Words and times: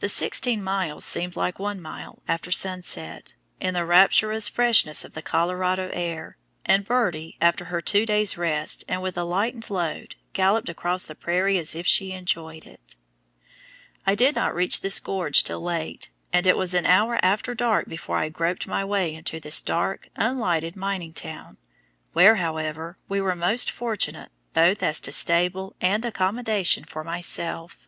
That 0.00 0.08
sixteen 0.08 0.64
miles 0.64 1.04
seemed 1.04 1.36
like 1.36 1.58
one 1.60 1.80
mile, 1.80 2.20
after 2.26 2.50
sunset, 2.50 3.34
in 3.60 3.74
the 3.74 3.84
rapturous 3.84 4.48
freshness 4.48 5.04
of 5.04 5.12
the 5.12 5.20
Colorado 5.22 5.90
air, 5.92 6.38
and 6.64 6.86
Birdie, 6.86 7.36
after 7.40 7.66
her 7.66 7.80
two 7.80 8.04
days' 8.06 8.36
rest 8.38 8.82
and 8.88 9.02
with 9.02 9.16
a 9.16 9.22
lightened 9.24 9.68
load, 9.70 10.16
galloped 10.32 10.70
across 10.70 11.04
the 11.04 11.14
prairie 11.14 11.58
as 11.58 11.76
if 11.76 11.86
she 11.86 12.12
enjoyed 12.12 12.66
it. 12.66 12.96
I 14.06 14.14
did 14.16 14.34
not 14.34 14.54
reach 14.54 14.80
this 14.80 14.98
gorge 14.98 15.44
till 15.44 15.60
late, 15.60 16.08
and 16.32 16.46
it 16.48 16.56
was 16.56 16.72
an 16.74 16.86
hour 16.86 17.20
after 17.22 17.54
dark 17.54 17.86
before 17.86 18.16
I 18.16 18.30
groped 18.30 18.66
my 18.66 18.84
way 18.84 19.14
into 19.14 19.38
this 19.38 19.60
dark, 19.60 20.08
unlighted 20.16 20.76
mining 20.76 21.12
town, 21.12 21.58
where, 22.14 22.36
however, 22.36 22.96
we 23.06 23.20
were 23.20 23.36
most 23.36 23.70
fortunate 23.70 24.30
both 24.54 24.82
as 24.82 24.98
to 25.00 25.12
stable 25.12 25.76
and 25.80 26.04
accommodation 26.06 26.84
for 26.84 27.04
myself. 27.04 27.86